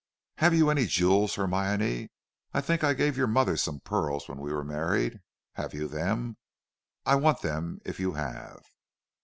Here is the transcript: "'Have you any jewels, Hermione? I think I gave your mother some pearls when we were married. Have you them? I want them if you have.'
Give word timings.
"'Have 0.39 0.55
you 0.55 0.71
any 0.71 0.87
jewels, 0.87 1.35
Hermione? 1.35 2.09
I 2.55 2.59
think 2.61 2.83
I 2.83 2.95
gave 2.95 3.15
your 3.17 3.27
mother 3.27 3.55
some 3.55 3.81
pearls 3.81 4.27
when 4.27 4.39
we 4.39 4.51
were 4.51 4.63
married. 4.63 5.19
Have 5.53 5.75
you 5.75 5.87
them? 5.87 6.37
I 7.05 7.13
want 7.13 7.43
them 7.43 7.81
if 7.85 7.99
you 7.99 8.13
have.' 8.13 8.65